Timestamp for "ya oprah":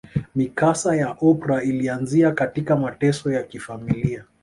0.95-1.65